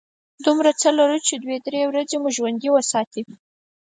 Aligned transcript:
دومره 0.45 0.71
څه 0.81 0.89
لرو 0.97 1.17
چې 1.27 1.33
دوې– 1.43 1.57
درې 1.67 1.81
ورځې 1.89 2.15
مو 2.21 2.29
ژوندي 2.35 2.69
وساتي. 2.71 3.21